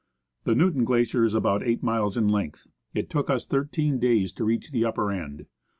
[0.45, 2.65] The Newton Glacier is about eight miles in length.
[2.95, 5.45] It took us thirteen days to reach the upper end.